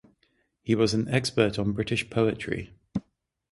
He 0.63 0.73
was 0.73 0.95
an 0.95 1.07
expert 1.09 1.59
on 1.59 1.73
British 1.73 2.09
poetry. 2.09 2.73